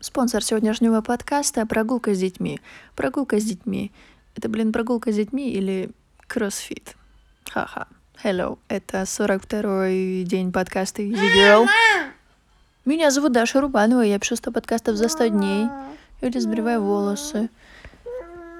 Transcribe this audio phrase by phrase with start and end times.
[0.00, 2.60] Спонсор сегодняшнего подкаста— прогулка с детьми.
[2.94, 3.90] Прогулка с детьми.
[4.36, 5.90] Это, блин, прогулка с детьми или
[6.28, 6.94] кроссфит?
[7.50, 7.88] Ха-ха.
[8.22, 11.66] Hello, это 42-й день подкаста Easy Girl.
[12.84, 15.66] Меня зовут Даша Рубанова, я пишу 100 подкастов за 100 дней.
[16.20, 17.50] Или сбриваю волосы.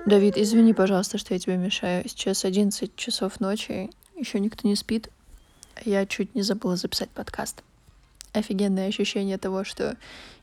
[0.07, 2.02] Давид, извини, пожалуйста, что я тебе мешаю.
[2.09, 5.09] Сейчас 11 часов ночи, еще никто не спит.
[5.84, 7.62] Я чуть не забыла записать подкаст
[8.39, 9.96] офигенное ощущение того, что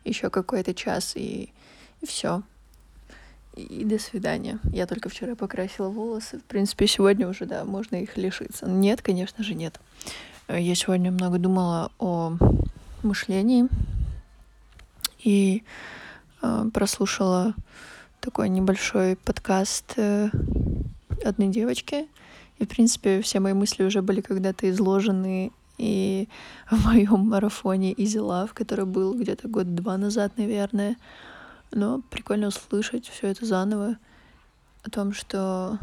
[0.04, 1.50] еще какой-то час и,
[2.02, 2.44] и все.
[3.56, 4.60] И, до свидания.
[4.72, 6.40] Я только вчера покрасила волосы.
[6.40, 8.68] В принципе, сегодня уже, да, можно их лишиться.
[8.68, 9.80] Нет, конечно же, нет.
[10.48, 12.34] Я сегодня много думала о
[13.02, 13.68] мышлении
[15.24, 15.64] и
[16.42, 17.56] э, прослушала
[18.20, 20.30] такой небольшой подкаст э,
[21.24, 22.08] одной девочки.
[22.60, 26.28] И, в принципе, все мои мысли уже были когда-то изложены и
[26.72, 30.98] в моем марафоне Easy Love, который был где-то год-два назад, наверное.
[31.72, 33.98] Но прикольно услышать все это заново
[34.84, 35.80] о том, что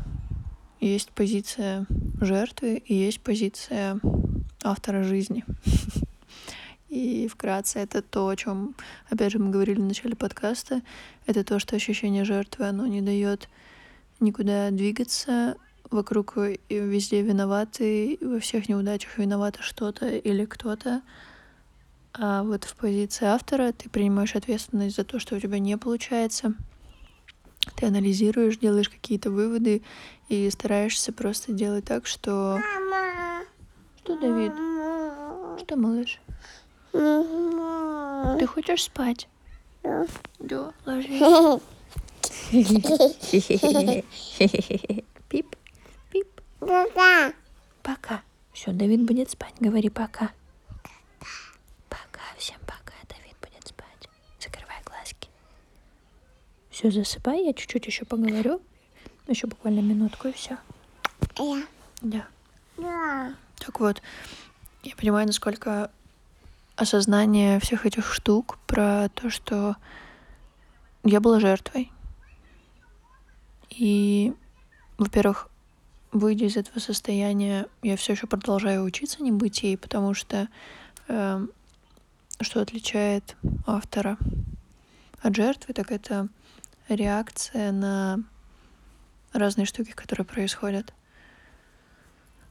[0.80, 1.86] есть позиция
[2.20, 4.00] жертвы и есть позиция
[4.62, 5.44] автора жизни.
[6.88, 8.74] И вкратце это то, о чем,
[9.08, 10.82] опять же, мы говорили в начале подкаста.
[11.24, 13.48] Это то, что ощущение жертвы, оно не дает
[14.20, 15.56] никуда двигаться,
[15.90, 16.36] вокруг
[16.68, 21.02] везде виноваты, во всех неудачах виновато что-то или кто-то.
[22.14, 26.54] А вот в позиции автора ты принимаешь ответственность за то, что у тебя не получается.
[27.76, 29.82] Ты анализируешь, делаешь какие-то выводы
[30.28, 32.58] и стараешься просто делать так, что...
[32.90, 33.44] Мама.
[34.02, 34.52] Что, Давид?
[35.62, 36.20] Что, малыш?
[36.92, 39.28] Ты хочешь спать?
[39.82, 40.06] Да.
[40.38, 41.22] Да, ложись.
[46.88, 47.32] Пока.
[47.82, 48.22] Пока.
[48.52, 49.54] Все, Давид будет спать.
[49.60, 50.30] Говори пока.
[51.88, 52.20] Пока.
[52.36, 52.94] Всем пока.
[53.08, 54.08] Давид будет спать.
[54.40, 55.28] Закрывай глазки.
[56.70, 57.44] Все, засыпай.
[57.44, 58.60] Я чуть-чуть еще поговорю.
[59.28, 60.58] Еще буквально минутку и все.
[61.38, 61.62] Я.
[62.00, 62.26] Да.
[62.76, 63.34] Да.
[63.58, 64.02] Так вот,
[64.82, 65.90] я понимаю, насколько
[66.74, 69.76] осознание всех этих штук про то, что
[71.04, 71.92] я была жертвой.
[73.70, 74.34] И,
[74.98, 75.48] во-первых,
[76.12, 80.48] выйдя из этого состояния, я все еще продолжаю учиться не быть ей, потому что
[81.08, 81.46] э,
[82.40, 83.36] что отличает
[83.66, 84.18] автора
[85.20, 86.28] от жертвы, так это
[86.88, 88.22] реакция на
[89.32, 90.92] разные штуки, которые происходят.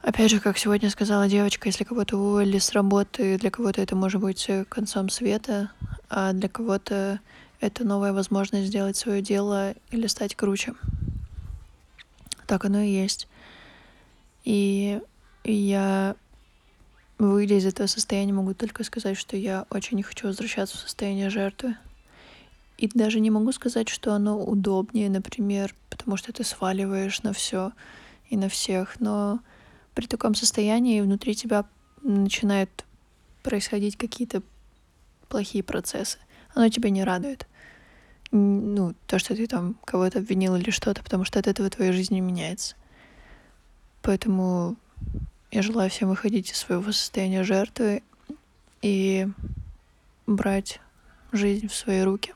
[0.01, 4.19] Опять же, как сегодня сказала девочка, если кого-то уволили с работы, для кого-то это может
[4.19, 5.69] быть концом света,
[6.09, 7.19] а для кого-то
[7.59, 10.73] это новая возможность сделать свое дело или стать круче.
[12.51, 13.29] Так оно и есть.
[14.43, 14.99] И
[15.45, 16.17] я,
[17.17, 21.29] выйдя из этого состояния, могу только сказать, что я очень не хочу возвращаться в состояние
[21.29, 21.77] жертвы.
[22.77, 27.71] И даже не могу сказать, что оно удобнее, например, потому что ты сваливаешь на все
[28.29, 28.99] и на всех.
[28.99, 29.39] Но
[29.95, 31.63] при таком состоянии внутри тебя
[32.01, 32.83] начинают
[33.43, 34.43] происходить какие-то
[35.29, 36.17] плохие процессы.
[36.53, 37.47] Оно тебя не радует.
[38.31, 42.13] Ну, то, что ты там кого-то обвинил или что-то, потому что от этого твоя жизнь
[42.13, 42.75] не меняется.
[44.01, 44.77] Поэтому
[45.51, 48.03] я желаю всем выходить из своего состояния жертвы
[48.81, 49.27] и
[50.27, 50.79] брать
[51.33, 52.33] жизнь в свои руки.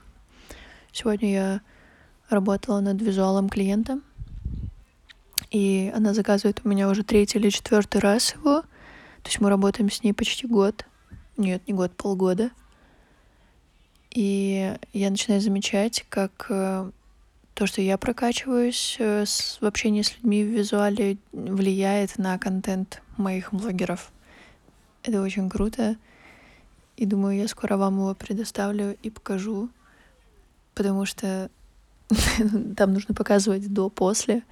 [0.92, 1.62] Сегодня я
[2.30, 4.02] работала над визуалом клиента,
[5.52, 8.62] и она заказывает у меня уже третий или четвертый раз его.
[8.62, 10.86] То есть мы работаем с ней почти год.
[11.38, 12.52] Нет, не год, полгода.
[14.16, 16.90] И я начинаю замечать, как э,
[17.53, 23.53] то, что я прокачиваюсь э, в общении с людьми в визуале, влияет на контент моих
[23.53, 24.14] блогеров.
[25.03, 25.98] Это очень круто.
[26.96, 29.68] И думаю, я скоро вам его предоставлю и покажу,
[30.76, 31.50] потому что
[32.78, 34.44] там нужно показывать до-после,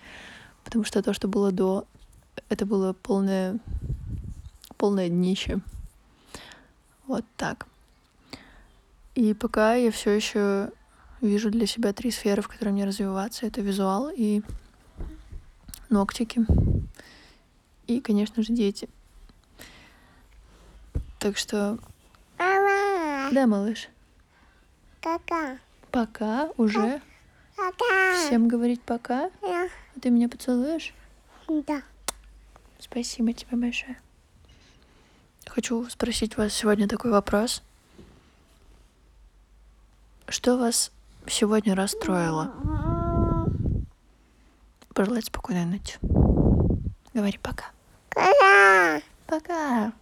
[0.66, 1.88] потому что то, что было до,
[2.50, 3.60] это было полное,
[4.76, 5.62] полное днище.
[7.08, 7.66] Вот так.
[9.16, 10.72] И пока я все еще
[11.22, 13.46] вижу для себя три сферы, в которых мне развиваться.
[13.46, 14.42] Это визуал и
[15.90, 16.46] ногтики.
[17.88, 18.90] И, конечно же, дети.
[21.20, 21.78] Так что...
[22.40, 23.30] Мама.
[23.32, 23.90] Да, малыш.
[25.02, 25.58] Пока.
[25.92, 27.02] Пока уже.
[27.56, 28.16] Пока.
[28.18, 29.30] Всем говорить пока.
[29.42, 29.70] Да.
[29.96, 30.94] А ты меня поцелуешь?
[31.48, 31.82] Да.
[32.80, 33.98] Спасибо тебе большое.
[35.46, 37.62] Хочу спросить вас сегодня такой вопрос.
[40.34, 40.92] Что вас
[41.28, 42.52] сегодня расстроило?
[44.96, 46.00] Пожелать спокойной ночи.
[47.14, 47.66] Говори пока.
[48.10, 49.02] Пока.
[49.28, 49.94] Пока.